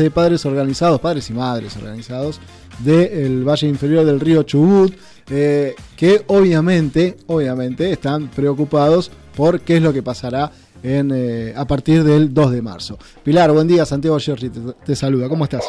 de 0.00 0.12
padres 0.12 0.46
organizados, 0.46 1.00
padres 1.00 1.28
y 1.28 1.32
madres 1.32 1.76
organizados 1.76 2.40
del 2.78 3.42
Valle 3.42 3.66
Inferior 3.66 4.04
del 4.04 4.20
río 4.20 4.44
Chubut, 4.44 4.96
eh, 5.28 5.74
que 5.96 6.22
obviamente, 6.28 7.16
obviamente 7.26 7.90
están 7.90 8.28
preocupados 8.28 9.10
por 9.36 9.60
qué 9.60 9.78
es 9.78 9.82
lo 9.82 9.92
que 9.92 10.00
pasará 10.00 10.52
en, 10.84 11.10
eh, 11.12 11.52
a 11.56 11.64
partir 11.64 12.04
del 12.04 12.32
2 12.32 12.52
de 12.52 12.62
marzo. 12.62 12.96
Pilar, 13.24 13.50
buen 13.50 13.66
día, 13.66 13.84
Santiago 13.84 14.20
Gerri 14.20 14.50
te, 14.50 14.60
te 14.86 14.94
saluda, 14.94 15.28
¿cómo 15.28 15.42
estás? 15.42 15.68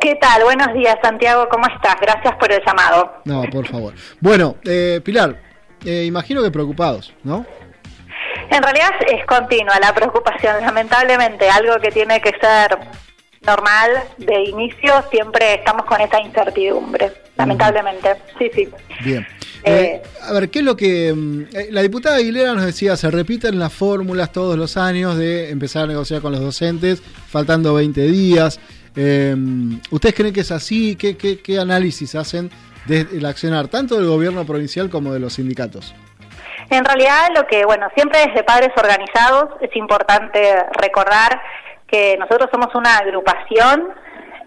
¿Qué 0.00 0.14
tal? 0.20 0.44
Buenos 0.44 0.72
días, 0.72 0.96
Santiago, 1.02 1.48
¿cómo 1.50 1.66
estás? 1.66 1.96
Gracias 2.00 2.32
por 2.36 2.52
el 2.52 2.62
llamado. 2.64 3.10
No, 3.24 3.42
por 3.50 3.66
favor. 3.66 3.92
Bueno, 4.20 4.54
eh, 4.62 5.00
Pilar, 5.02 5.36
imagino 5.84 6.44
que 6.44 6.52
preocupados, 6.52 7.12
¿no? 7.24 7.44
En 8.50 8.62
realidad 8.62 8.90
es 9.12 9.26
continua 9.26 9.80
la 9.80 9.92
preocupación, 9.92 10.60
lamentablemente, 10.60 11.50
algo 11.50 11.74
que 11.82 11.90
tiene 11.90 12.20
que 12.20 12.30
ser 12.40 12.78
normal 13.46 13.90
de 14.18 14.44
inicio, 14.44 14.92
siempre 15.10 15.54
estamos 15.54 15.84
con 15.86 16.00
esa 16.00 16.20
incertidumbre, 16.20 17.12
lamentablemente. 17.36 18.16
Sí, 18.38 18.50
sí. 18.54 18.68
Bien. 19.04 19.26
Eh, 19.64 20.02
a 20.22 20.32
ver, 20.34 20.50
¿qué 20.50 20.58
es 20.58 20.64
lo 20.64 20.76
que... 20.76 21.12
mm, 21.14 21.42
eh, 21.54 21.68
la 21.70 21.80
diputada 21.82 22.16
Aguilera 22.16 22.52
nos 22.52 22.66
decía, 22.66 22.96
se 22.96 23.10
repiten 23.10 23.58
las 23.58 23.72
fórmulas 23.72 24.30
todos 24.30 24.58
los 24.58 24.76
años 24.76 25.16
de 25.16 25.50
empezar 25.50 25.84
a 25.84 25.86
negociar 25.86 26.20
con 26.20 26.32
los 26.32 26.40
docentes, 26.40 27.02
faltando 27.02 27.72
20 27.74 28.02
días. 28.02 28.60
Eh, 28.94 29.34
¿Ustedes 29.90 30.14
creen 30.14 30.34
que 30.34 30.40
es 30.40 30.52
así? 30.52 30.96
¿Qué, 30.96 31.16
qué, 31.16 31.40
qué 31.40 31.58
análisis 31.58 32.14
hacen 32.14 32.50
del 32.86 33.24
accionar 33.24 33.68
tanto 33.68 33.96
del 33.96 34.06
gobierno 34.06 34.44
provincial 34.44 34.90
como 34.90 35.12
de 35.12 35.20
los 35.20 35.32
sindicatos? 35.34 35.94
En 36.70 36.84
realidad, 36.84 37.28
lo 37.34 37.46
que, 37.46 37.64
bueno, 37.64 37.88
siempre 37.94 38.20
desde 38.26 38.42
padres 38.44 38.70
organizados 38.76 39.50
es 39.60 39.74
importante 39.76 40.38
recordar 40.80 41.40
que 41.86 42.16
nosotros 42.16 42.48
somos 42.52 42.74
una 42.74 42.98
agrupación 42.98 43.94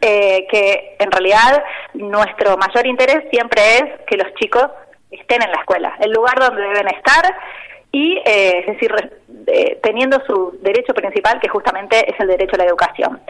eh, 0.01 0.45
que 0.51 0.95
en 0.99 1.11
realidad 1.11 1.63
nuestro 1.93 2.57
mayor 2.57 2.85
interés 2.85 3.23
siempre 3.31 3.61
es 3.77 3.83
que 4.07 4.17
los 4.17 4.33
chicos 4.35 4.67
estén 5.09 5.41
en 5.41 5.51
la 5.51 5.59
escuela, 5.59 5.95
el 5.99 6.11
lugar 6.11 6.39
donde 6.39 6.61
deben 6.61 6.87
estar 6.87 7.35
y, 7.91 8.17
eh, 8.25 8.59
es 8.59 8.65
decir, 8.67 8.91
eh, 9.47 9.79
teniendo 9.81 10.21
su 10.27 10.57
derecho 10.61 10.93
principal, 10.93 11.39
que 11.39 11.47
justamente 11.47 12.09
es 12.09 12.19
el 12.19 12.27
derecho 12.27 12.55
a 12.55 12.59
la 12.59 12.65
educación. 12.65 13.21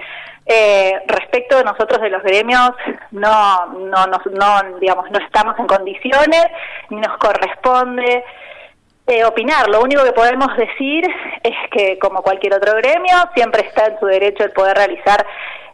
Eh, 0.46 0.94
respecto 1.08 1.58
de 1.58 1.64
nosotros 1.64 2.02
de 2.02 2.10
los 2.10 2.24
gremios, 2.24 2.72
no, 3.12 3.68
no, 3.68 4.08
no, 4.08 4.20
no, 4.32 4.80
digamos, 4.80 5.12
no 5.12 5.20
estamos 5.20 5.58
en 5.60 5.68
condiciones 5.68 6.48
ni 6.90 6.98
nos 6.98 7.18
corresponde 7.18 8.24
eh, 9.08 9.26
opinar. 9.26 9.70
Lo 9.70 9.82
único 9.82 10.04
que 10.04 10.12
podemos 10.12 10.56
decir 10.58 11.06
es 11.44 11.56
que, 11.72 11.98
como 12.00 12.22
cualquier 12.22 12.54
otro 12.54 12.76
gremio, 12.76 13.16
siempre 13.36 13.68
está 13.68 13.86
en 13.88 14.00
su 14.00 14.06
derecho 14.06 14.44
el 14.44 14.52
poder 14.52 14.78
realizar 14.78 15.26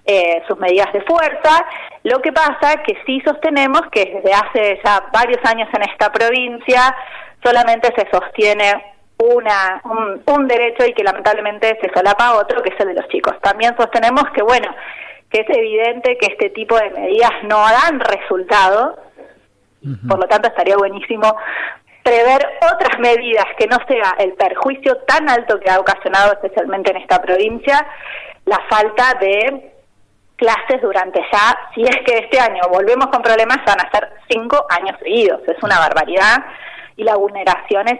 eh, 0.06 0.42
sus 0.48 0.58
medidas 0.58 0.92
de 0.94 1.02
fuerza. 1.02 1.66
Lo 2.04 2.20
que 2.22 2.32
pasa 2.32 2.84
que 2.86 2.98
sí 3.06 3.22
sostenemos 3.26 3.82
que 3.92 4.06
desde 4.06 4.34
hace 4.34 4.82
ya 4.84 5.04
varios 5.12 5.40
años 5.46 5.70
en 5.74 5.84
esta 5.90 6.12
provincia 6.12 6.96
solamente 7.44 7.94
se 7.96 8.10
sostiene 8.12 8.94
una, 9.18 9.82
un, 9.86 10.22
un 10.26 10.48
derecho 10.48 10.86
y 10.86 10.94
que 10.94 11.04
lamentablemente 11.04 11.78
se 11.82 11.90
solapa 11.94 12.36
otro, 12.36 12.62
que 12.62 12.74
es 12.74 12.80
el 12.80 12.90
de 12.90 13.02
los 13.02 13.08
chicos. 13.08 13.40
También 13.42 13.76
sostenemos 13.78 14.24
que, 14.34 14.44
bueno, 14.44 14.74
que 15.30 15.42
es 15.42 15.50
evidente 15.50 16.18
que 16.18 16.28
este 16.28 16.50
tipo 16.50 16.78
de 16.78 16.90
medidas 16.92 17.32
no 17.44 17.58
dan 17.60 18.00
resultado, 18.00 18.98
por 20.08 20.20
lo 20.20 20.28
tanto 20.28 20.48
estaría 20.48 20.78
buenísimo 20.78 21.36
prever 22.04 22.46
otras 22.74 23.00
medidas 23.00 23.46
que 23.58 23.68
no 23.68 23.78
sea 23.88 24.16
el 24.20 24.34
perjuicio 24.34 24.98
tan 25.08 25.30
alto 25.30 25.60
que 25.60 25.70
ha 25.70 25.80
ocasionado 25.80 26.34
especialmente 26.34 26.92
en 26.92 26.98
esta 26.98 27.22
provincia 27.22 27.88
la 28.46 28.60
falta 28.70 29.18
de 29.20 29.72
clases 30.36 30.82
durante 30.82 31.22
ya, 31.32 31.58
si 31.74 31.84
es 31.84 31.96
que 32.06 32.18
este 32.18 32.40
año 32.40 32.62
volvemos 32.70 33.08
con 33.08 33.22
problemas, 33.22 33.60
van 33.66 33.80
a 33.80 33.92
ser 33.92 34.10
cinco 34.30 34.66
años 34.70 34.98
seguidos. 35.00 35.42
Es 35.48 35.62
una 35.64 35.80
barbaridad 35.80 36.44
y 36.98 37.04
la 37.04 37.16
vulneración 37.16 37.88
es 37.88 38.00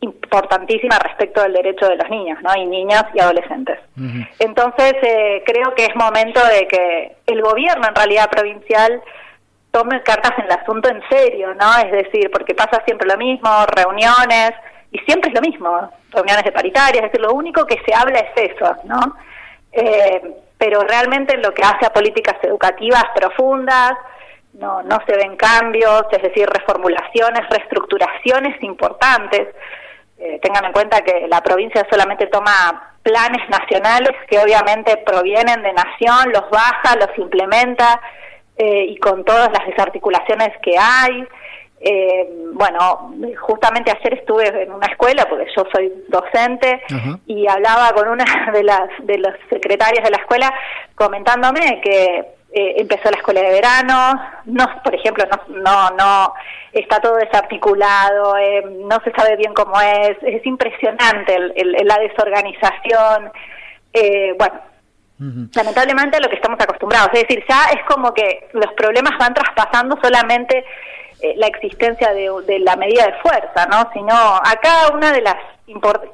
importantísima 0.00 0.98
respecto 0.98 1.42
del 1.42 1.52
derecho 1.52 1.86
de 1.86 1.96
los 1.96 2.08
niños, 2.10 2.38
¿no? 2.42 2.54
Y 2.56 2.66
niñas 2.66 3.04
y 3.14 3.20
adolescentes. 3.20 3.78
Entonces, 4.38 4.94
eh, 5.02 5.42
creo 5.44 5.74
que 5.74 5.86
es 5.86 5.94
momento 5.94 6.40
de 6.46 6.66
que 6.66 7.16
el 7.26 7.42
gobierno, 7.42 7.86
en 7.88 7.94
realidad 7.94 8.30
provincial, 8.30 9.02
tome 9.70 10.02
cartas 10.02 10.32
en 10.38 10.46
el 10.46 10.52
asunto 10.52 10.88
en 10.88 11.02
serio, 11.08 11.54
¿no? 11.54 11.76
Es 11.78 11.92
decir, 11.92 12.30
porque 12.30 12.54
pasa 12.54 12.82
siempre 12.84 13.08
lo 13.08 13.16
mismo, 13.16 13.48
reuniones, 13.66 14.52
y 14.92 14.98
siempre 15.00 15.30
es 15.30 15.34
lo 15.34 15.40
mismo, 15.40 15.90
reuniones 16.10 16.44
de 16.44 16.52
paritarias, 16.52 17.04
es 17.04 17.12
decir, 17.12 17.20
lo 17.20 17.32
único 17.32 17.64
que 17.64 17.80
se 17.86 17.94
habla 17.94 18.18
es 18.18 18.50
eso, 18.50 18.76
¿no? 18.84 19.16
Eh, 19.72 20.20
pero 20.58 20.82
realmente 20.82 21.34
en 21.34 21.42
lo 21.42 21.54
que 21.54 21.62
hace 21.62 21.86
a 21.86 21.92
políticas 21.92 22.36
educativas 22.42 23.04
profundas, 23.14 23.92
no, 24.54 24.82
no 24.82 24.98
se 25.06 25.16
ven 25.16 25.36
cambios, 25.36 26.02
es 26.10 26.22
decir, 26.22 26.48
reformulaciones, 26.48 27.48
reestructuraciones 27.48 28.60
importantes. 28.62 29.54
Eh, 30.18 30.38
tengan 30.42 30.66
en 30.66 30.72
cuenta 30.72 31.00
que 31.02 31.26
la 31.28 31.40
provincia 31.40 31.86
solamente 31.88 32.26
toma 32.26 32.96
planes 33.02 33.48
nacionales 33.48 34.10
que 34.28 34.38
obviamente 34.38 34.98
provienen 34.98 35.62
de 35.62 35.72
nación, 35.72 36.32
los 36.32 36.50
baja, 36.50 36.96
los 36.96 37.16
implementa 37.16 38.00
eh, 38.62 38.84
y 38.92 38.96
con 38.98 39.24
todas 39.24 39.48
las 39.56 39.66
desarticulaciones 39.66 40.50
que 40.62 40.74
hay. 40.78 41.24
Eh, 41.82 42.28
bueno, 42.52 43.14
justamente 43.40 43.90
ayer 43.90 44.12
estuve 44.20 44.46
en 44.64 44.70
una 44.70 44.86
escuela, 44.86 45.24
porque 45.30 45.46
yo 45.56 45.64
soy 45.72 45.90
docente, 46.08 46.82
y 47.26 47.48
hablaba 47.48 47.92
con 47.94 48.06
una 48.08 48.24
de 48.52 48.62
las 48.62 48.88
de 49.02 49.16
los 49.16 49.32
secretarias 49.48 50.04
de 50.04 50.10
la 50.10 50.18
escuela 50.18 50.52
comentándome 50.94 51.80
que 51.82 52.04
eh, 52.52 52.74
empezó 52.76 53.10
la 53.10 53.16
escuela 53.16 53.40
de 53.40 53.52
verano, 53.52 54.20
no, 54.44 54.64
por 54.84 54.94
ejemplo, 54.94 55.24
no, 55.30 55.38
no, 55.62 55.90
no 55.96 56.34
está 56.72 57.00
todo 57.00 57.16
desarticulado, 57.16 58.36
eh, 58.36 58.62
no 58.90 58.98
se 59.04 59.12
sabe 59.12 59.36
bien 59.36 59.54
cómo 59.54 59.80
es, 59.80 60.16
es 60.22 60.44
impresionante 60.44 61.34
el- 61.34 61.52
el- 61.56 61.86
la 61.86 61.96
desorganización, 61.98 63.32
eh, 63.94 64.34
bueno, 64.38 64.54
Lamentablemente 65.54 66.16
a 66.16 66.20
lo 66.20 66.30
que 66.30 66.36
estamos 66.36 66.58
acostumbrados. 66.58 67.10
Es 67.12 67.22
decir, 67.22 67.44
ya 67.46 67.64
es 67.74 67.84
como 67.84 68.14
que 68.14 68.48
los 68.54 68.72
problemas 68.72 69.18
van 69.18 69.34
traspasando 69.34 69.98
solamente 70.02 70.64
eh, 71.20 71.34
la 71.36 71.46
existencia 71.46 72.14
de, 72.14 72.30
de 72.46 72.58
la 72.60 72.74
medida 72.76 73.04
de 73.04 73.12
fuerza, 73.20 73.66
¿no? 73.70 73.90
Sino 73.92 74.14
acá 74.14 74.90
una 74.94 75.12
de 75.12 75.20
las, 75.20 75.36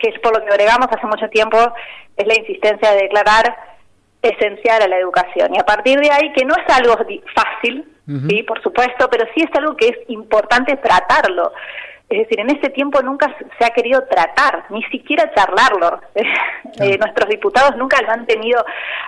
que 0.01 0.09
es 0.09 0.19
por 0.19 0.37
lo 0.37 0.45
que 0.45 0.53
bregamos 0.53 0.89
hace 0.91 1.07
mucho 1.07 1.29
tiempo, 1.29 1.57
es 2.17 2.27
la 2.27 2.35
insistencia 2.35 2.91
de 2.91 3.03
declarar 3.03 3.57
esencial 4.23 4.83
a 4.83 4.89
la 4.89 4.99
educación. 4.99 5.55
Y 5.55 5.59
a 5.59 5.65
partir 5.65 6.01
de 6.01 6.11
ahí, 6.11 6.33
que 6.33 6.45
no 6.45 6.55
es 6.55 6.75
algo 6.75 6.97
fácil, 7.35 7.85
sí, 8.29 8.43
por 8.43 8.61
supuesto, 8.63 9.09
pero 9.11 9.27
sí 9.35 9.43
es 9.43 9.59
algo 9.59 9.77
que 9.77 9.89
es 9.89 9.99
importante 10.09 10.77
tratarlo. 10.77 11.53
Es 12.09 12.19
decir, 12.19 12.39
en 12.39 12.51
ese 12.51 12.71
tiempo 12.71 13.03
nunca 13.03 13.35
se 13.59 13.65
ha 13.65 13.71
querido 13.71 14.05
tratar, 14.05 14.67
ni 14.71 14.83
siquiera 14.85 15.33
charlarlo. 15.35 16.01
Eh, 16.79 16.99
nuestros 16.99 17.31
diputados 17.31 17.75
nunca 17.79 18.03
lo 18.03 18.11
han 18.11 18.27
tenido, 18.27 18.63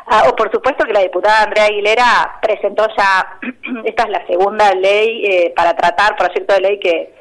ah, 0.06 0.22
o 0.28 0.36
por 0.36 0.50
supuesto 0.50 0.86
que 0.86 0.92
la 0.92 1.00
diputada 1.00 1.42
Andrea 1.42 1.66
Aguilera 1.66 2.38
presentó 2.40 2.86
ya, 2.96 3.38
esta 3.84 4.04
es 4.04 4.08
la 4.08 4.26
segunda 4.26 4.72
ley 4.74 5.26
eh, 5.26 5.52
para 5.54 5.76
tratar, 5.76 6.16
proyecto 6.16 6.54
de 6.54 6.60
ley 6.60 6.80
que, 6.80 7.12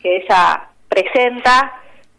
que 0.00 0.18
ella 0.18 0.68
presenta, 0.88 1.72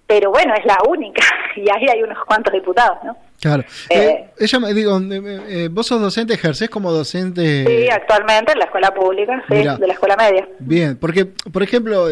pero 0.06 0.32
bueno, 0.32 0.54
es 0.56 0.66
la 0.66 0.80
única, 0.90 1.24
y 1.56 1.70
ahí 1.70 1.86
hay 1.90 2.04
unos 2.04 2.18
cuantos 2.26 2.52
diputados, 2.52 2.98
¿no? 3.06 3.16
Claro. 3.40 3.64
Eh, 3.90 4.08
Eh, 4.10 4.30
ella 4.40 4.60
me 4.60 4.74
digo, 4.74 5.00
eh, 5.00 5.42
eh, 5.48 5.70
vos 5.72 5.86
sos 5.88 6.02
docente, 6.02 6.34
ejercés 6.34 6.70
como 6.70 6.92
docente. 6.92 7.66
Sí, 7.68 7.90
actualmente 7.90 8.54
en 8.54 8.60
la 8.60 8.66
escuela 8.66 8.94
pública, 8.94 9.44
sí, 9.48 9.56
de 9.56 9.64
la 9.88 9.94
escuela 9.94 10.16
media. 10.16 10.48
Bien, 10.60 10.98
porque, 10.98 11.26
por 11.26 11.62
ejemplo, 11.64 12.08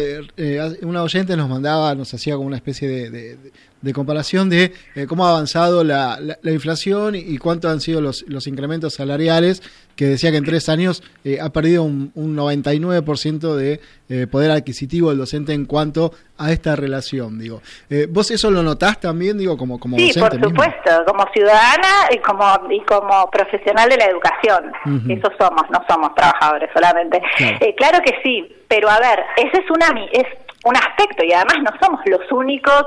una 0.82 1.02
oyente 1.02 1.36
nos 1.36 1.48
mandaba, 1.48 1.94
nos 1.94 2.12
hacía 2.14 2.34
como 2.34 2.46
una 2.46 2.56
especie 2.56 2.88
de, 2.88 3.10
de- 3.10 3.36
de 3.82 3.92
comparación 3.92 4.48
de 4.48 4.72
eh, 4.94 5.06
cómo 5.06 5.26
ha 5.26 5.30
avanzado 5.30 5.84
la, 5.84 6.18
la- 6.20 6.38
la 6.42 6.50
inflación 6.52 7.14
y, 7.14 7.18
y 7.18 7.38
cuánto 7.38 7.68
han 7.68 7.80
sido 7.80 8.00
los, 8.00 8.24
los 8.28 8.46
incrementos 8.46 8.94
salariales, 8.94 9.62
que 9.94 10.06
decía 10.06 10.30
que 10.30 10.36
en 10.38 10.44
tres 10.44 10.68
años 10.68 11.02
eh, 11.24 11.38
ha 11.40 11.50
perdido 11.50 11.82
un, 11.82 12.10
un 12.14 12.36
99% 12.36 13.54
de 13.54 13.80
eh, 14.08 14.26
poder 14.26 14.50
adquisitivo 14.50 15.08
del 15.10 15.18
docente 15.18 15.52
en 15.52 15.64
cuanto 15.66 16.12
a 16.38 16.52
esta 16.52 16.76
relación, 16.76 17.38
digo. 17.38 17.62
Eh, 17.88 18.06
¿Vos 18.10 18.30
eso 18.30 18.50
lo 18.50 18.62
notás 18.62 19.00
también, 19.00 19.38
digo, 19.38 19.56
como, 19.56 19.78
como 19.80 19.96
Sí, 19.96 20.08
docente 20.08 20.38
por 20.38 20.50
mismo? 20.52 20.62
supuesto, 20.64 21.04
como 21.06 21.24
ciudadana 21.32 22.08
y 22.10 22.18
como 22.18 22.44
y 22.70 22.80
como 22.84 23.30
profesional 23.30 23.88
de 23.88 23.96
la 23.96 24.04
educación. 24.06 24.72
Ujú. 24.84 25.12
Eso 25.12 25.28
somos, 25.40 25.62
no 25.70 25.82
somos 25.88 26.14
trabajadores 26.14 26.68
solamente. 26.74 27.20
Claro. 27.36 27.58
Claro 27.76 27.98
que 28.04 28.12
sí, 28.22 28.54
pero 28.68 28.90
a 28.90 28.98
ver, 29.00 29.20
esa 29.36 29.58
es 29.62 29.70
una 29.70 29.86
es 30.12 30.24
un 30.66 30.76
aspecto 30.76 31.24
y 31.24 31.32
además 31.32 31.58
no 31.62 31.70
somos 31.80 32.00
los 32.06 32.20
únicos 32.32 32.84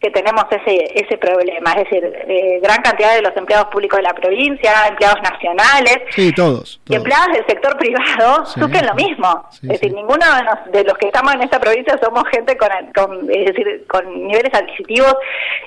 que 0.00 0.10
tenemos 0.10 0.44
ese 0.50 0.78
ese 0.94 1.18
problema, 1.18 1.72
es 1.72 1.84
decir, 1.84 2.04
eh, 2.04 2.58
gran 2.62 2.78
cantidad 2.82 3.14
de 3.14 3.22
los 3.22 3.36
empleados 3.36 3.68
públicos 3.68 3.98
de 3.98 4.02
la 4.02 4.14
provincia, 4.14 4.72
empleados 4.88 5.20
nacionales, 5.22 5.98
sí, 6.10 6.32
todos, 6.32 6.80
y 6.88 6.94
empleados 6.94 7.28
del 7.34 7.46
sector 7.46 7.76
privado 7.76 8.46
sufren 8.46 8.86
lo 8.86 8.94
mismo. 8.94 9.44
es 9.62 9.68
decir, 9.68 9.92
ninguno 9.92 10.24
de, 10.72 10.84
los 10.84 10.96
que 10.96 11.08
estamos 11.08 11.34
en 11.34 11.42
esta 11.42 11.60
provincia 11.60 11.98
somos 12.02 12.24
gente 12.32 12.56
con, 12.56 12.68
con, 12.94 13.30
es 13.30 13.46
decir, 13.46 13.86
con 13.86 14.26
niveles 14.26 14.54
adquisitivos 14.54 15.14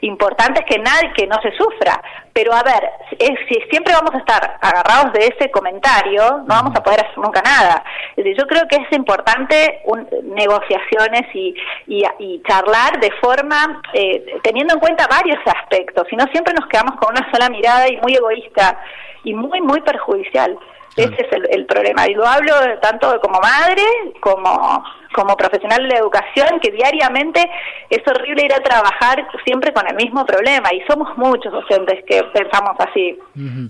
importantes 0.01 0.65
que 0.67 0.79
nadie 0.79 1.11
que 1.15 1.27
no 1.27 1.39
se 1.41 1.51
sufra. 1.51 2.01
Pero 2.33 2.53
a 2.53 2.63
ver, 2.63 2.89
si 3.19 3.61
siempre 3.69 3.93
vamos 3.93 4.15
a 4.15 4.17
estar 4.17 4.57
agarrados 4.61 5.13
de 5.13 5.27
ese 5.27 5.51
comentario, 5.51 6.21
no 6.39 6.47
vamos 6.47 6.73
a 6.75 6.81
poder 6.81 7.01
hacer 7.01 7.17
nunca 7.17 7.41
nada. 7.41 7.83
Es 8.15 8.23
decir, 8.23 8.37
yo 8.37 8.47
creo 8.47 8.67
que 8.67 8.77
es 8.77 8.97
importante 8.97 9.81
un, 9.85 10.07
negociaciones 10.33 11.23
y, 11.33 11.50
y, 11.87 12.41
charlar 12.47 12.99
de 12.99 13.11
forma 13.21 13.81
eh, 13.93 14.39
teniendo 14.43 14.73
en 14.73 14.79
cuenta 14.79 15.07
varios 15.07 15.39
aspectos, 15.45 16.07
si 16.09 16.15
no 16.15 16.25
siempre 16.31 16.53
nos 16.53 16.67
quedamos 16.67 16.95
con 16.99 17.15
una 17.15 17.29
sola 17.31 17.49
mirada 17.49 17.89
y 17.89 17.97
muy 17.97 18.15
egoísta 18.15 18.79
y 19.23 19.33
muy, 19.33 19.61
muy 19.61 19.81
perjudicial. 19.81 20.57
Ese 20.95 21.15
es 21.21 21.27
el, 21.51 21.65
problema. 21.65 22.05
Y 22.07 22.13
lo 22.13 22.27
hablo 22.27 22.53
tanto 22.81 23.17
como 23.21 23.39
madre 23.39 23.81
como, 24.19 24.83
como 25.13 25.37
profesional 25.37 25.83
de 25.83 25.87
la 25.87 25.99
educación, 25.99 26.59
que 26.61 26.71
diariamente 26.71 27.49
es 27.89 28.05
horrible 28.05 28.43
ir 28.43 28.53
a 28.53 28.59
trabajar 28.59 29.25
siempre 29.45 29.71
con 29.71 29.87
el 29.87 29.95
mismo 29.95 30.25
problema. 30.25 30.73
Y 30.73 30.81
somos 30.89 31.17
muchos 31.17 31.53
docentes 31.53 32.03
que 32.05 32.21
pensamos 32.33 32.75
así. 32.79 33.17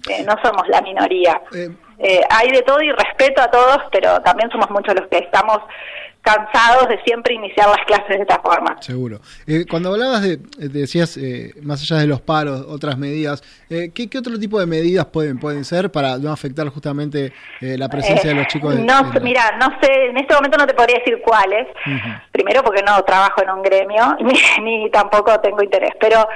Eh, 0.09 0.23
no 0.25 0.35
somos 0.43 0.67
la 0.67 0.81
minoría. 0.81 1.39
Eh, 1.53 1.69
eh, 1.99 2.21
hay 2.27 2.49
de 2.49 2.63
todo 2.63 2.81
y 2.81 2.91
respeto 2.91 3.43
a 3.43 3.51
todos, 3.51 3.77
pero 3.91 4.19
también 4.21 4.49
somos 4.49 4.71
muchos 4.71 4.95
los 4.95 5.07
que 5.07 5.19
estamos 5.19 5.59
cansados 6.21 6.87
de 6.87 7.01
siempre 7.03 7.33
iniciar 7.33 7.67
las 7.67 7.83
clases 7.85 8.09
de 8.09 8.21
esta 8.21 8.39
forma. 8.39 8.77
Seguro. 8.81 9.19
Eh, 9.47 9.65
cuando 9.69 9.89
hablabas 9.89 10.21
de, 10.21 10.37
decías, 10.57 11.17
eh, 11.17 11.53
más 11.61 11.81
allá 11.81 11.99
de 12.01 12.07
los 12.07 12.21
paros, 12.21 12.65
otras 12.67 12.97
medidas, 12.97 13.43
eh, 13.69 13.91
¿qué, 13.93 14.09
otro 14.17 14.37
tipo 14.39 14.59
de 14.59 14.65
medidas 14.65 15.05
pueden 15.07 15.39
pueden 15.39 15.65
ser 15.65 15.91
para 15.91 16.17
no 16.17 16.31
afectar 16.31 16.67
justamente 16.69 17.33
la 17.59 17.89
presencia 17.89 18.29
de 18.29 18.35
los 18.35 18.47
chicos? 18.47 18.75
no, 18.75 19.11
mira, 19.21 19.57
no 19.59 19.67
sé, 19.81 20.09
en 20.09 20.17
este 20.17 20.33
momento 20.35 20.57
no 20.57 20.67
te 20.67 20.73
podría 20.73 20.99
decir 20.99 21.21
cuáles. 21.23 21.67
Primero 22.31 22.63
porque 22.63 22.83
no 22.83 23.01
trabajo 23.03 23.41
en 23.43 23.49
un 23.49 23.63
gremio, 23.63 24.17
ni, 24.61 24.89
tampoco 24.91 25.39
tengo 25.39 25.63
interés. 25.63 25.91
Pero 25.99 26.27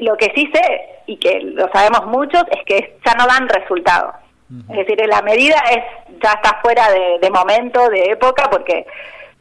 lo 0.00 0.16
que 0.16 0.32
sí 0.34 0.50
sé, 0.52 0.80
y 1.06 1.16
que 1.16 1.40
lo 1.40 1.70
sabemos 1.72 2.06
muchos, 2.06 2.42
es 2.50 2.64
que 2.66 2.98
ya 3.04 3.14
no 3.14 3.26
dan 3.26 3.48
resultados. 3.48 4.25
Es 4.48 4.76
decir, 4.76 5.00
la 5.06 5.22
medida 5.22 5.56
es 5.70 5.84
ya 6.22 6.32
está 6.32 6.60
fuera 6.62 6.88
de, 6.90 7.30
momento, 7.30 7.88
de 7.88 8.10
época, 8.12 8.48
porque 8.50 8.86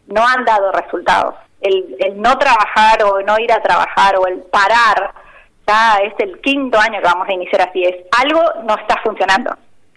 no 0.08 0.28
han 0.28 0.44
dado 0.46 0.72
resultados. 0.72 1.36
El, 1.62 1.96
el, 2.00 2.22
no 2.22 2.38
trabajar 2.38 3.04
o 3.04 3.22
no 3.22 3.40
ir 3.40 3.52
a 3.52 3.62
trabajar 3.62 4.18
o 4.18 4.28
el 4.28 4.40
parar, 4.40 5.14
ya 5.68 5.98
es 6.04 6.14
el 6.20 6.40
quinto 6.42 6.80
año 6.80 7.00
que 7.00 7.08
vamos 7.08 7.28
a 7.28 7.34
iniciar 7.34 7.70
así, 7.70 7.84
es 7.84 7.96
algo 8.20 8.42
no 8.64 8.76
está 8.76 8.98
funcionando. 9.04 9.56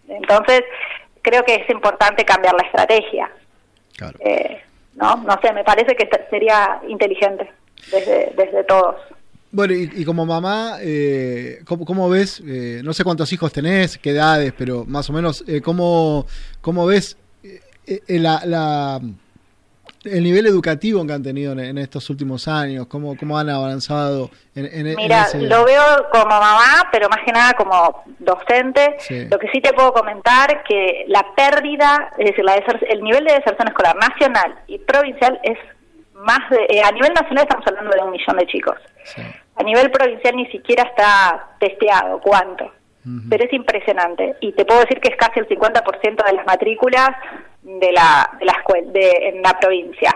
Entonces, 0.09 0.63
creo 1.23 1.43
que 1.45 1.57
es 1.57 1.71
importante 1.71 2.25
cambiar 2.25 2.55
la 2.55 2.67
estrategia. 2.67 3.31
Eh, 4.21 4.63
no, 4.95 5.17
no 5.17 5.39
sé, 5.43 5.53
me 5.53 5.65
parece 5.65 5.95
que 5.95 6.09
sería 6.31 6.81
inteligente 6.87 7.51
desde, 7.91 8.33
desde 8.37 8.65
todos. 8.65 8.97
Bueno, 9.51 9.73
y, 9.73 10.05
como 10.05 10.27
mamá, 10.27 10.77
eh, 10.81 11.61
¿cómo, 11.65 12.09
ves? 12.11 12.43
Eh, 12.47 12.83
no 12.85 12.93
sé 12.93 13.03
cuántos 13.03 13.33
hijos 13.33 13.51
tenés, 13.51 13.97
qué 13.97 14.11
edades, 14.11 14.53
pero 14.57 14.85
más 14.85 15.09
o 15.09 15.13
menos, 15.15 15.43
eh, 15.49 15.63
¿cómo, 15.63 16.27
¿cómo 16.61 16.85
ves 16.85 17.17
eh, 17.87 18.19
la, 18.19 19.01
el 20.05 20.23
nivel 20.23 20.47
educativo 20.47 21.07
que 21.07 21.15
han 21.15 21.23
tenido 21.23 21.59
en, 21.59 21.79
estos 21.79 22.11
últimos 22.11 22.47
años? 22.47 22.89
¿Cómo, 22.89 23.17
cómo 23.17 23.39
han 23.39 23.49
avanzado 23.49 24.31
en, 24.55 24.67
en 24.67 24.97
Mira, 24.97 25.27
lo 25.35 25.65
veo 25.65 25.83
como 26.13 26.27
mamá, 26.27 26.87
pero 26.93 27.09
más 27.09 27.21
que 27.25 27.33
nada 27.33 27.55
como 27.55 28.05
docente. 28.19 28.99
Lo 29.31 29.39
que 29.39 29.49
sí 29.49 29.63
te 29.63 29.73
puedo 29.73 29.95
comentar 29.95 30.63
que 30.65 31.07
la 31.09 31.25
pérdida, 31.35 32.11
es 32.19 32.27
decir, 32.27 32.45
la 32.45 32.57
el 32.57 33.03
nivel 33.03 33.25
de 33.25 33.33
deserción 33.33 33.69
escolar 33.69 33.97
nacional 33.97 34.59
y 34.67 34.79
provincial 34.79 35.41
es 35.43 35.59
más 36.19 36.51
de, 36.51 36.67
eh, 36.69 36.83
a 36.85 36.91
nivel 36.91 37.13
nacional 37.13 37.45
estamos 37.45 37.67
hablando 37.67 37.91
de 37.97 38.03
un 38.03 38.11
millón 38.11 38.37
de 38.37 38.47
chicos. 38.47 38.77
A 39.57 39.63
nivel 39.63 39.91
provincial 39.91 40.37
ni 40.37 40.47
siquiera 40.47 40.85
está 40.85 41.49
testeado 41.59 42.21
cuánto, 42.21 42.73
pero 43.29 43.45
es 43.45 43.53
impresionante. 43.53 44.37
Y 44.41 44.53
te 44.53 44.65
puedo 44.65 44.81
decir 44.81 45.01
que 45.01 45.11
es 45.11 45.17
casi 45.17 45.41
el 45.41 45.49
50% 45.49 46.25
de 46.25 46.33
las 46.33 46.47
matrículas 46.47 47.11
de 47.63 47.93
la, 47.93 48.31
de 48.39 48.45
la 48.45 48.53
escuela, 48.53 48.93
de, 48.93 49.11
en 49.29 49.43
la 49.43 49.59
provincia. 49.59 50.11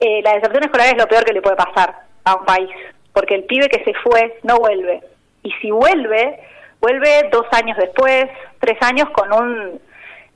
Eh, 0.00 0.20
la 0.22 0.34
deserción 0.34 0.64
escolar 0.64 0.88
es 0.88 0.98
lo 0.98 1.08
peor 1.08 1.24
que 1.24 1.32
le 1.32 1.42
puede 1.42 1.56
pasar 1.56 1.94
a 2.24 2.34
un 2.34 2.44
país, 2.44 2.70
porque 3.12 3.34
el 3.34 3.44
pibe 3.44 3.68
que 3.68 3.84
se 3.84 3.94
fue 4.02 4.38
no 4.42 4.58
vuelve. 4.58 5.00
Y 5.42 5.52
si 5.60 5.70
vuelve, 5.70 6.40
vuelve 6.80 7.28
dos 7.30 7.46
años 7.52 7.76
después, 7.78 8.26
tres 8.60 8.76
años 8.82 9.08
con 9.10 9.32
un, 9.32 9.80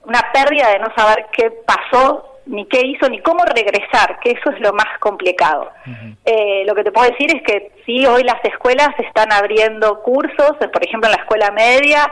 una 0.04 0.32
pérdida 0.32 0.70
de 0.70 0.78
no 0.78 0.94
saber 0.94 1.26
qué 1.32 1.50
pasó 1.66 2.29
ni 2.50 2.66
qué 2.66 2.84
hizo, 2.84 3.08
ni 3.08 3.20
cómo 3.20 3.44
regresar, 3.44 4.18
que 4.20 4.32
eso 4.32 4.50
es 4.50 4.60
lo 4.60 4.72
más 4.72 4.98
complicado. 4.98 5.70
Eh, 6.24 6.64
lo 6.66 6.74
que 6.74 6.82
te 6.82 6.90
puedo 6.90 7.08
decir 7.08 7.34
es 7.34 7.42
que 7.42 7.72
sí, 7.86 8.04
hoy 8.06 8.24
las 8.24 8.44
escuelas 8.44 8.90
están 8.98 9.32
abriendo 9.32 10.02
cursos, 10.02 10.56
por 10.58 10.84
ejemplo 10.84 11.08
en 11.08 11.16
la 11.16 11.22
escuela 11.22 11.50
media, 11.52 12.10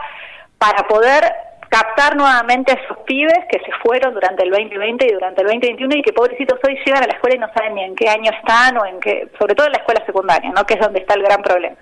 para 0.57 0.87
poder 0.87 1.23
captar 1.67 2.15
nuevamente 2.15 2.71
a 2.71 2.75
esos 2.75 2.97
pibes 3.05 3.37
que 3.51 3.59
se 3.59 3.71
fueron 3.83 4.13
durante 4.13 4.43
el 4.43 4.49
2020 4.49 5.05
y 5.05 5.13
durante 5.13 5.41
el 5.41 5.47
2021 5.47 5.97
y 5.97 6.01
que 6.01 6.13
pobrecitos 6.13 6.57
hoy 6.65 6.79
llegan 6.85 7.03
a 7.03 7.07
la 7.07 7.13
escuela 7.13 7.35
y 7.35 7.39
no 7.39 7.53
saben 7.53 7.75
ni 7.75 7.83
en 7.83 7.95
qué 7.95 8.09
año 8.09 8.31
están 8.31 8.77
o 8.77 8.85
en 8.85 8.99
qué, 8.99 9.27
sobre 9.37 9.55
todo 9.55 9.67
en 9.67 9.73
la 9.73 9.79
escuela 9.79 10.03
secundaria, 10.05 10.51
¿no? 10.55 10.65
que 10.65 10.75
es 10.75 10.79
donde 10.79 10.99
está 10.99 11.13
el 11.15 11.23
gran 11.23 11.41
problema. 11.43 11.75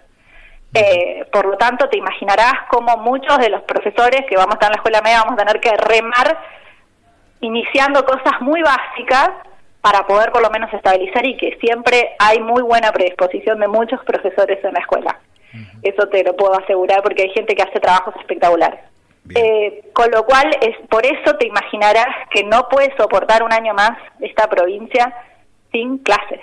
Eh, 0.74 1.26
por 1.32 1.46
lo 1.46 1.58
tanto, 1.58 1.88
te 1.88 1.98
imaginarás 1.98 2.54
cómo 2.70 2.98
muchos 2.98 3.38
de 3.38 3.50
los 3.50 3.62
profesores 3.64 4.26
que 4.28 4.36
vamos 4.36 4.52
a 4.52 4.56
estar 4.56 4.70
en 4.70 4.74
la 4.74 4.78
escuela 4.78 5.02
media 5.02 5.24
vamos 5.24 5.40
a 5.40 5.46
tener 5.46 5.62
que 5.62 5.72
remar 5.78 6.38
iniciando 7.42 8.04
cosas 8.06 8.42
muy 8.42 8.62
básicas 8.62 9.30
para 9.82 10.06
poder 10.06 10.32
por 10.32 10.42
lo 10.42 10.50
menos 10.50 10.74
estabilizar 10.74 11.26
y 11.26 11.38
que 11.38 11.58
siempre 11.62 12.16
hay 12.20 12.40
muy 12.40 12.62
buena 12.62 12.92
predisposición 12.92 13.60
de 13.60 13.68
muchos 13.68 14.04
profesores 14.04 14.64
en 14.64 14.74
la 14.74 14.80
escuela. 14.80 15.20
Eso 15.82 16.08
te 16.10 16.24
lo 16.24 16.36
puedo 16.36 16.54
asegurar 16.60 17.02
porque 17.02 17.24
hay 17.24 17.30
gente 17.30 17.56
que 17.56 17.64
hace 17.64 17.80
trabajos 17.80 18.16
espectaculares. 18.20 18.80
Eh, 19.36 19.90
con 19.94 20.10
lo 20.12 20.26
cual, 20.26 20.50
es 20.62 20.76
por 20.88 21.06
eso 21.06 21.36
te 21.38 21.48
imaginarás 21.48 22.08
que 22.32 22.44
no 22.44 22.68
puedes 22.70 22.96
soportar 22.98 23.44
un 23.44 23.52
año 23.52 23.74
más 23.74 23.98
esta 24.20 24.48
provincia 24.48 25.14
sin 25.72 25.98
clases. 26.00 26.40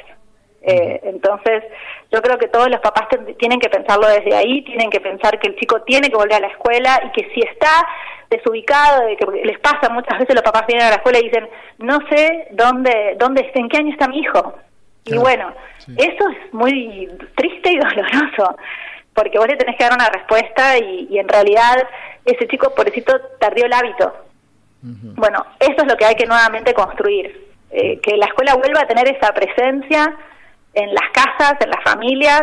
Eh, 0.66 1.00
entonces, 1.04 1.62
yo 2.10 2.22
creo 2.22 2.38
que 2.38 2.48
todos 2.48 2.70
los 2.70 2.80
papás 2.80 3.06
tienen 3.38 3.60
que 3.60 3.68
pensarlo 3.68 4.08
desde 4.08 4.34
ahí, 4.34 4.62
tienen 4.62 4.88
que 4.88 5.00
pensar 5.00 5.38
que 5.38 5.48
el 5.48 5.56
chico 5.56 5.82
tiene 5.82 6.08
que 6.08 6.16
volver 6.16 6.36
a 6.36 6.40
la 6.40 6.46
escuela 6.46 7.02
y 7.04 7.12
que 7.12 7.28
si 7.34 7.40
está 7.40 7.86
desubicado, 8.30 9.04
de 9.04 9.16
que 9.16 9.26
les 9.44 9.58
pasa 9.58 9.90
muchas 9.90 10.18
veces 10.18 10.34
los 10.34 10.42
papás 10.42 10.66
vienen 10.66 10.86
a 10.86 10.90
la 10.90 10.96
escuela 10.96 11.18
y 11.18 11.24
dicen, 11.24 11.48
no 11.78 11.98
sé 12.08 12.48
dónde, 12.52 13.14
dónde, 13.18 13.50
en 13.54 13.68
qué 13.68 13.76
año 13.76 13.92
está 13.92 14.08
mi 14.08 14.20
hijo. 14.20 14.54
Y 15.04 15.18
bueno, 15.18 15.52
eso 15.98 16.28
es 16.30 16.54
muy 16.54 17.10
triste 17.36 17.72
y 17.72 17.76
doloroso, 17.76 18.56
porque 19.12 19.38
vos 19.38 19.46
le 19.46 19.56
tenés 19.56 19.76
que 19.76 19.84
dar 19.84 19.92
una 19.92 20.08
respuesta 20.08 20.78
y, 20.78 21.18
en 21.18 21.28
realidad 21.28 21.86
ese 22.24 22.48
chico, 22.48 22.74
pobrecito, 22.74 23.12
perdió 23.38 23.66
el 23.66 23.72
hábito. 23.74 24.14
Bueno, 24.80 25.44
eso 25.60 25.76
es 25.76 25.86
lo 25.86 25.96
que 25.96 26.06
hay 26.06 26.14
que 26.14 26.26
nuevamente 26.26 26.72
construir, 26.72 27.48
eh, 27.70 28.00
que 28.00 28.16
la 28.16 28.26
escuela 28.26 28.54
vuelva 28.54 28.80
a 28.80 28.86
tener 28.86 29.08
esa 29.08 29.32
presencia 29.32 30.14
en 30.74 30.94
las 30.94 31.10
casas, 31.12 31.54
en 31.60 31.70
las 31.70 31.82
familias, 31.82 32.42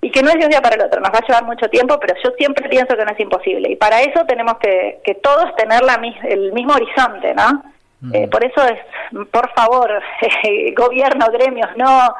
y 0.00 0.10
que 0.10 0.22
no 0.22 0.28
es 0.28 0.36
de 0.36 0.44
un 0.44 0.50
día 0.50 0.62
para 0.62 0.76
el 0.76 0.82
otro, 0.82 1.00
nos 1.00 1.10
va 1.10 1.18
a 1.18 1.26
llevar 1.26 1.44
mucho 1.44 1.68
tiempo, 1.68 1.98
pero 2.00 2.14
yo 2.22 2.30
siempre 2.38 2.68
pienso 2.68 2.96
que 2.96 3.04
no 3.04 3.10
es 3.10 3.20
imposible. 3.20 3.72
Y 3.72 3.76
para 3.76 4.00
eso 4.00 4.24
tenemos 4.26 4.58
que, 4.58 5.00
que 5.04 5.14
todos 5.16 5.54
tener 5.56 5.82
la, 5.82 6.00
el 6.28 6.52
mismo 6.52 6.74
horizonte, 6.74 7.34
¿no? 7.34 7.64
Mm. 8.00 8.14
Eh, 8.14 8.28
por 8.28 8.44
eso 8.44 8.62
es, 8.64 8.78
por 9.30 9.50
favor, 9.54 9.90
gobierno, 10.76 11.26
gremios, 11.32 11.68
no, 11.76 12.14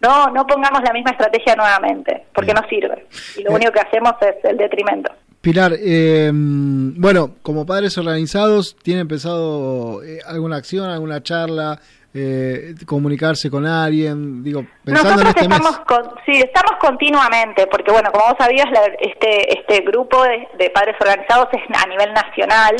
no, 0.00 0.26
no 0.26 0.46
pongamos 0.46 0.82
la 0.84 0.92
misma 0.92 1.12
estrategia 1.12 1.56
nuevamente, 1.56 2.24
porque 2.34 2.52
no 2.52 2.60
sirve. 2.68 3.06
Y 3.36 3.42
lo 3.42 3.52
eh. 3.52 3.54
único 3.54 3.72
que 3.72 3.80
hacemos 3.80 4.12
es 4.20 4.44
el 4.44 4.58
detrimento. 4.58 5.10
Pilar, 5.40 5.72
eh, 5.76 6.30
bueno, 6.32 7.30
como 7.42 7.66
padres 7.66 7.96
organizados, 7.98 8.76
¿tienen 8.76 9.08
pensado 9.08 10.00
alguna 10.26 10.56
acción, 10.56 10.88
alguna 10.90 11.22
charla? 11.22 11.80
Eh, 12.14 12.74
comunicarse 12.86 13.50
con 13.50 13.66
alguien? 13.66 14.42
Digo, 14.44 14.64
pensando 14.84 15.22
Nosotros 15.22 15.22
en 15.22 15.28
este 15.28 15.54
estamos 15.54 15.78
Con, 15.86 16.14
sí, 16.26 16.32
estamos 16.32 16.72
continuamente, 16.78 17.66
porque 17.68 17.90
bueno, 17.90 18.10
como 18.12 18.26
vos 18.26 18.34
sabías, 18.38 18.66
este 19.00 19.58
este 19.58 19.80
grupo 19.80 20.22
de, 20.22 20.70
padres 20.70 20.96
organizados 21.00 21.48
es 21.52 21.62
a 21.74 21.86
nivel 21.86 22.12
nacional 22.12 22.76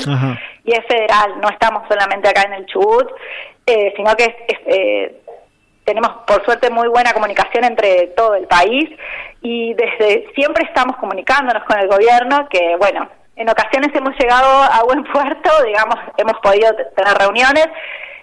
y 0.64 0.72
es 0.72 0.84
federal, 0.86 1.40
no 1.40 1.48
estamos 1.48 1.82
solamente 1.88 2.28
acá 2.28 2.42
en 2.42 2.54
el 2.54 2.66
Chubut, 2.66 3.08
eh, 3.66 3.92
sino 3.96 4.14
que 4.16 4.36
eh, 4.66 5.22
tenemos 5.84 6.10
por 6.26 6.44
suerte 6.44 6.70
muy 6.70 6.88
buena 6.88 7.12
comunicación 7.12 7.64
entre 7.64 8.08
todo 8.08 8.34
el 8.34 8.46
país 8.46 8.90
y 9.40 9.74
desde 9.74 10.30
siempre 10.34 10.64
estamos 10.64 10.96
comunicándonos 10.96 11.64
con 11.64 11.78
el 11.78 11.88
gobierno 11.88 12.48
que 12.50 12.76
bueno 12.78 13.08
en 13.34 13.48
ocasiones 13.48 13.90
hemos 13.94 14.14
llegado 14.18 14.62
a 14.62 14.82
buen 14.84 15.04
puerto 15.04 15.50
digamos 15.64 15.96
hemos 16.18 16.38
podido 16.40 16.70
tener 16.94 17.14
reuniones 17.18 17.66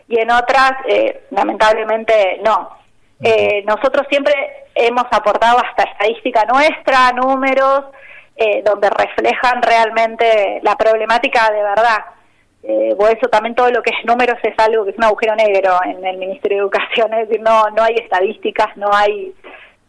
y 0.10 0.20
en 0.20 0.32
otras, 0.32 0.74
eh, 0.88 1.28
lamentablemente, 1.30 2.42
no. 2.44 2.78
Eh, 3.22 3.64
nosotros 3.66 4.08
siempre 4.10 4.34
hemos 4.76 5.06
aportado 5.12 5.60
hasta 5.60 5.84
estadística 5.84 6.46
nuestra, 6.46 7.12
números, 7.12 7.86
eh, 8.36 8.64
donde 8.64 8.90
reflejan 8.90 9.62
realmente 9.62 10.60
la 10.64 10.76
problemática 10.76 11.52
de 11.52 11.62
verdad. 11.62 12.06
Eh, 12.64 12.96
por 12.98 13.10
eso 13.10 13.28
también 13.30 13.56
todo 13.56 13.70
lo 13.70 13.82
que 13.82 13.92
es 13.92 14.06
números 14.06 14.38
es 14.44 14.58
algo 14.58 14.84
que 14.84 14.92
es 14.92 14.98
un 14.98 15.04
agujero 15.04 15.36
negro 15.36 15.78
en 15.86 16.06
el 16.06 16.18
Ministerio 16.18 16.58
de 16.58 16.64
Educación, 16.64 17.14
es 17.14 17.30
decir, 17.30 17.42
no, 17.42 17.70
no 17.70 17.84
hay 17.84 17.96
estadísticas, 17.96 18.76
no 18.78 18.90
hay 18.94 19.34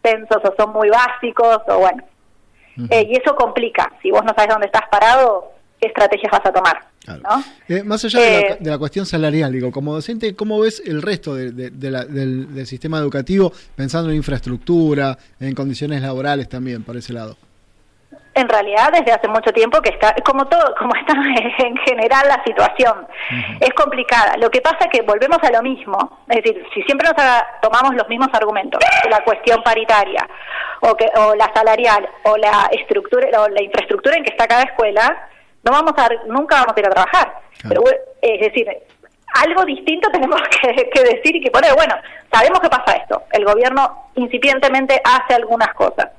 censos 0.03 0.41
o 0.43 0.53
son 0.57 0.71
muy 0.71 0.89
básicos 0.89 1.59
o 1.67 1.79
bueno. 1.79 2.03
Eh, 2.89 3.07
y 3.09 3.17
eso 3.17 3.35
complica, 3.35 3.91
si 4.01 4.11
vos 4.11 4.23
no 4.23 4.33
sabes 4.35 4.49
dónde 4.49 4.67
estás 4.67 4.87
parado, 4.89 5.51
qué 5.79 5.87
estrategias 5.87 6.31
vas 6.31 6.45
a 6.45 6.53
tomar. 6.53 6.90
Eh, 7.67 7.83
más 7.83 8.05
allá 8.05 8.19
de 8.19 8.57
la, 8.61 8.77
cuestión 8.77 9.05
salarial, 9.05 9.51
digo, 9.51 9.71
como 9.71 9.93
docente, 9.93 10.35
¿cómo 10.35 10.59
ves 10.59 10.83
el 10.85 11.01
resto 11.01 11.33
del, 11.35 12.65
sistema 12.65 12.99
educativo 12.99 13.51
pensando 13.75 14.11
en 14.11 14.17
infraestructura, 14.17 15.17
en 15.39 15.55
condiciones 15.55 16.01
laborales 16.01 16.47
también, 16.47 16.83
por 16.83 16.95
ese 16.95 17.13
lado? 17.13 17.37
En 18.33 18.47
realidad, 18.47 18.91
desde 18.93 19.11
hace 19.11 19.27
mucho 19.27 19.51
tiempo 19.51 19.81
que 19.81 19.89
está, 19.89 20.15
como 20.23 20.47
todo, 20.47 20.73
como 20.77 20.95
está 20.99 21.13
en 21.65 21.75
general 21.77 22.27
la 22.27 22.41
situación, 22.45 23.07
es 23.59 23.73
complicada. 23.73 24.37
Lo 24.37 24.49
que 24.49 24.61
pasa 24.61 24.77
es 24.81 24.87
que 24.91 25.01
volvemos 25.01 25.39
a 25.41 25.51
lo 25.51 25.61
mismo, 25.63 26.19
es 26.29 26.43
decir, 26.43 26.63
si 26.73 26.81
siempre 26.83 27.09
nos 27.09 27.15
tomamos 27.61 27.95
los 27.95 28.07
mismos 28.07 28.29
argumentos, 28.31 28.79
la 29.09 29.23
cuestión 29.23 29.63
paritaria, 29.63 30.27
o 30.81 30.95
que, 30.95 31.09
o 31.15 31.35
la 31.35 31.51
salarial, 31.53 32.07
o 32.23 32.37
la 32.37 32.69
estructura, 32.71 33.27
o 33.41 33.49
la 33.49 33.63
infraestructura 33.63 34.15
en 34.15 34.23
que 34.23 34.31
está 34.31 34.47
cada 34.47 34.63
escuela, 34.63 35.27
no 35.63 35.71
vamos 35.71 35.93
a, 35.97 36.09
nunca 36.27 36.57
vamos 36.57 36.73
a 36.75 36.79
ir 36.79 36.85
a 36.85 36.89
trabajar. 36.89 37.33
Pero, 37.67 37.83
es 38.21 38.39
decir, 38.39 38.67
algo 39.33 39.65
distinto 39.65 40.09
tenemos 40.13 40.41
que, 40.61 41.03
decir 41.03 41.35
y 41.35 41.41
que 41.41 41.51
poner. 41.51 41.73
Bueno, 41.75 41.95
sabemos 42.31 42.59
que 42.59 42.69
pasa 42.69 42.97
esto. 42.97 43.23
El 43.31 43.45
gobierno 43.45 44.09
incipientemente 44.15 45.01
hace 45.03 45.35
algunas 45.35 45.73
cosas. 45.73 46.09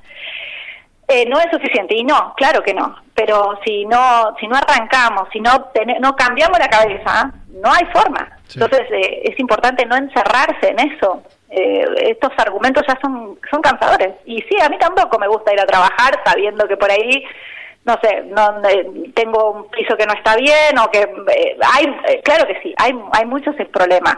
Eh, 1.07 1.25
no 1.27 1.37
es 1.37 1.47
suficiente 1.51 1.95
y 1.95 2.03
no, 2.03 2.33
claro 2.35 2.63
que 2.63 2.73
no. 2.73 2.95
Pero 3.13 3.59
si 3.65 3.85
no, 3.85 4.33
si 4.39 4.47
no 4.47 4.55
arrancamos, 4.55 5.27
si 5.31 5.39
no 5.39 5.71
no 5.99 6.15
cambiamos 6.15 6.57
la 6.57 6.69
cabeza, 6.69 7.31
no 7.49 7.71
hay 7.71 7.85
forma. 7.93 8.37
Entonces 8.53 8.81
eh, 8.89 9.21
es 9.25 9.39
importante 9.39 9.85
no 9.85 9.95
encerrarse 9.97 10.69
en 10.69 10.79
eso. 10.79 11.23
Eh, 11.49 11.85
estos 12.09 12.31
argumentos 12.37 12.83
ya 12.87 12.97
son 13.01 13.37
son 13.51 13.61
cansadores. 13.61 14.15
Y 14.25 14.41
sí, 14.43 14.55
a 14.61 14.69
mí 14.69 14.77
tampoco 14.79 15.19
me 15.19 15.27
gusta 15.27 15.53
ir 15.53 15.59
a 15.59 15.65
trabajar 15.65 16.21
sabiendo 16.25 16.67
que 16.67 16.77
por 16.77 16.89
ahí 16.89 17.25
no 17.85 17.99
sé, 18.01 18.23
no, 18.27 18.61
eh, 18.69 19.11
tengo 19.13 19.51
un 19.51 19.69
piso 19.69 19.97
que 19.97 20.05
no 20.05 20.13
está 20.13 20.35
bien 20.37 20.77
o 20.79 20.89
que 20.89 21.01
eh, 21.01 21.57
hay, 21.73 21.85
eh, 22.07 22.21
claro 22.23 22.47
que 22.47 22.59
sí, 22.61 22.73
hay, 22.77 22.93
hay 23.11 23.25
muchos 23.25 23.55
problemas, 23.71 24.17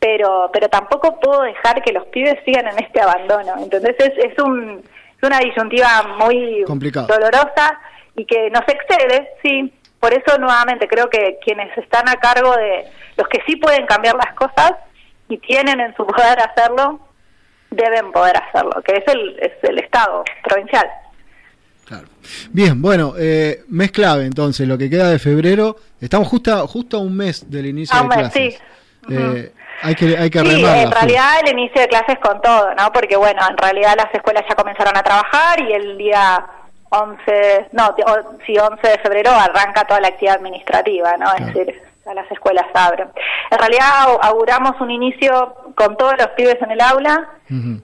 pero, 0.00 0.50
pero 0.52 0.68
tampoco 0.68 1.18
puedo 1.20 1.42
dejar 1.42 1.80
que 1.82 1.92
los 1.92 2.06
pibes 2.06 2.36
sigan 2.44 2.66
en 2.66 2.78
este 2.82 3.00
abandono. 3.00 3.54
Entonces 3.58 3.94
es, 3.98 4.12
es, 4.32 4.38
un, 4.40 4.82
es 5.16 5.22
una 5.22 5.38
disyuntiva 5.38 5.88
muy 6.18 6.64
dolorosa 6.64 7.78
y 8.16 8.24
que 8.24 8.50
nos 8.50 8.62
excede, 8.62 9.30
sí. 9.42 9.72
Por 10.00 10.12
eso 10.12 10.38
nuevamente 10.38 10.86
creo 10.86 11.10
que 11.10 11.38
quienes 11.44 11.76
están 11.76 12.08
a 12.08 12.14
cargo 12.16 12.54
de 12.56 12.84
los 13.16 13.26
que 13.28 13.42
sí 13.46 13.56
pueden 13.56 13.84
cambiar 13.86 14.14
las 14.14 14.32
cosas 14.34 14.74
y 15.28 15.38
tienen 15.38 15.80
en 15.80 15.94
su 15.96 16.06
poder 16.06 16.38
hacerlo, 16.40 17.00
deben 17.70 18.12
poder 18.12 18.36
hacerlo, 18.36 18.80
que 18.82 18.92
es 18.92 19.04
el, 19.12 19.36
es 19.40 19.52
el 19.62 19.78
Estado 19.78 20.24
provincial. 20.44 20.88
Claro. 21.88 22.06
Bien, 22.50 22.82
bueno, 22.82 23.14
eh, 23.18 23.64
mes 23.68 23.90
clave 23.90 24.26
entonces, 24.26 24.68
lo 24.68 24.76
que 24.76 24.90
queda 24.90 25.10
de 25.10 25.18
febrero. 25.18 25.76
Estamos 25.98 26.28
justo, 26.28 26.68
justo 26.68 26.98
a 26.98 27.00
un 27.00 27.16
mes 27.16 27.50
del 27.50 27.64
inicio 27.64 27.98
de 28.02 28.08
clases. 28.08 28.54
Sí. 28.54 29.14
Eh, 29.14 29.52
hay 29.80 29.94
que, 29.94 30.18
hay 30.18 30.28
que 30.28 30.40
sí, 30.40 30.64
en 30.64 30.90
realidad 30.90 31.40
el 31.42 31.52
inicio 31.52 31.80
de 31.80 31.88
clases 31.88 32.18
con 32.18 32.42
todo, 32.42 32.74
¿no? 32.74 32.92
Porque 32.92 33.16
bueno, 33.16 33.40
en 33.48 33.56
realidad 33.56 33.94
las 33.96 34.12
escuelas 34.12 34.44
ya 34.46 34.54
comenzaron 34.54 34.94
a 34.98 35.02
trabajar 35.02 35.60
y 35.62 35.72
el 35.72 35.96
día 35.96 36.44
11, 36.90 37.68
no, 37.72 37.94
si 38.44 38.58
11 38.58 38.86
de 38.86 38.98
febrero 38.98 39.30
arranca 39.30 39.86
toda 39.86 40.00
la 40.00 40.08
actividad 40.08 40.36
administrativa, 40.36 41.16
¿no? 41.16 41.32
Es 41.36 41.54
decir, 41.54 41.82
las 42.14 42.30
escuelas 42.30 42.66
abren. 42.74 43.08
En 43.50 43.58
realidad 43.58 44.18
auguramos 44.22 44.80
un 44.80 44.90
inicio 44.90 45.54
con 45.74 45.96
todos 45.96 46.14
los 46.18 46.28
pibes 46.28 46.60
en 46.60 46.70
el 46.70 46.80
aula, 46.80 47.28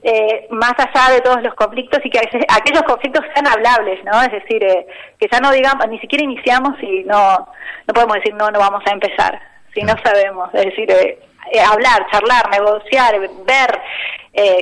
eh, 0.03 0.47
más 0.51 0.73
allá 0.77 1.13
de 1.13 1.21
todos 1.21 1.41
los 1.41 1.53
conflictos 1.55 1.99
y 2.03 2.09
que 2.09 2.19
aquellos 2.19 2.83
conflictos 2.83 3.25
sean 3.33 3.47
hablables, 3.47 4.03
¿no? 4.03 4.21
Es 4.21 4.31
decir, 4.31 4.63
eh, 4.63 4.87
que 5.19 5.27
ya 5.31 5.39
no 5.39 5.51
digamos, 5.51 5.87
ni 5.87 5.99
siquiera 5.99 6.23
iniciamos 6.23 6.81
y 6.81 7.03
no, 7.03 7.47
no 7.87 7.93
podemos 7.93 8.15
decir 8.15 8.33
no, 8.35 8.51
no 8.51 8.59
vamos 8.59 8.83
a 8.85 8.91
empezar, 8.91 9.39
si 9.73 9.81
no 9.81 9.93
sabemos, 10.03 10.49
es 10.53 10.65
decir, 10.65 10.91
eh, 10.91 11.19
hablar, 11.61 12.05
charlar, 12.11 12.49
negociar, 12.49 13.19
ver, 13.19 13.81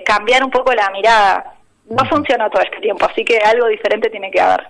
cambiar 0.06 0.44
un 0.44 0.52
poco 0.52 0.74
la 0.74 0.90
mirada. 0.92 1.56
No 1.86 2.06
funcionó 2.06 2.50
todo 2.50 2.62
este 2.62 2.80
tiempo, 2.80 3.06
así 3.06 3.26
que 3.26 3.40
algo 3.40 3.68
diferente 3.68 4.10
tiene 4.10 4.32
que 4.32 4.40
haber. 4.40 4.68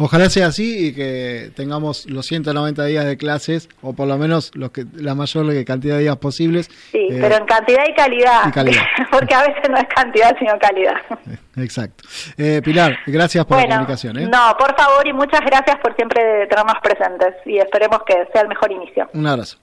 Ojalá 0.00 0.30
sea 0.30 0.46
así 0.46 0.86
y 0.86 0.94
que 0.94 1.50
tengamos 1.56 2.08
los 2.08 2.24
190 2.26 2.84
días 2.84 3.04
de 3.04 3.16
clases, 3.16 3.68
o 3.82 3.94
por 3.94 4.06
lo 4.06 4.16
menos 4.16 4.52
los 4.54 4.70
que 4.70 4.84
la 4.94 5.16
mayor 5.16 5.64
cantidad 5.64 5.96
de 5.96 6.02
días 6.02 6.16
posibles. 6.18 6.70
Sí, 6.92 7.08
eh, 7.10 7.18
pero 7.20 7.34
en 7.34 7.44
cantidad 7.46 7.82
y 7.84 7.94
calidad, 7.94 8.42
porque 9.10 9.34
a 9.34 9.40
veces 9.40 9.68
no 9.68 9.76
es 9.76 9.88
cantidad, 9.92 10.36
sino 10.38 10.56
calidad. 10.60 10.94
Exacto. 11.56 12.04
Eh, 12.36 12.62
Pilar, 12.64 12.96
gracias 13.08 13.44
por 13.44 13.56
la 13.56 13.66
comunicación. 13.66 14.18
¿eh? 14.18 14.28
No, 14.30 14.56
por 14.56 14.72
favor 14.76 15.04
y 15.04 15.12
muchas 15.12 15.40
gracias 15.40 15.76
por 15.82 15.96
siempre 15.96 16.46
tenernos 16.46 16.76
presentes 16.80 17.34
y 17.44 17.58
esperemos 17.58 17.98
que 18.06 18.14
sea 18.32 18.42
el 18.42 18.48
mejor 18.48 18.70
inicio. 18.70 19.10
Un 19.14 19.26
abrazo. 19.26 19.58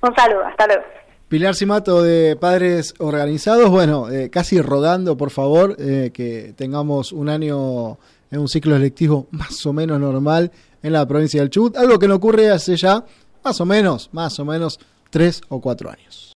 Un 0.00 0.16
saludo, 0.16 0.46
hasta 0.46 0.68
luego. 0.68 0.84
Pilar 1.28 1.54
Simato 1.54 2.02
de 2.02 2.36
Padres 2.36 2.94
Organizados, 2.98 3.68
bueno, 3.68 4.06
casi 4.30 4.62
rodando, 4.62 5.18
por 5.18 5.30
favor, 5.30 5.76
que 5.76 6.54
tengamos 6.56 7.12
un 7.12 7.28
año 7.28 7.98
en 8.30 8.40
un 8.40 8.48
ciclo 8.48 8.76
electivo 8.76 9.28
más 9.30 9.64
o 9.66 9.72
menos 9.72 10.00
normal 10.00 10.50
en 10.82 10.92
la 10.92 11.06
provincia 11.06 11.40
del 11.40 11.50
Chubut, 11.50 11.76
algo 11.76 11.98
que 11.98 12.08
no 12.08 12.16
ocurre 12.16 12.50
hace 12.50 12.76
ya 12.76 13.04
más 13.44 13.60
o 13.60 13.66
menos, 13.66 14.10
más 14.12 14.38
o 14.38 14.44
menos 14.44 14.78
tres 15.10 15.40
o 15.48 15.60
cuatro 15.60 15.90
años. 15.90 16.24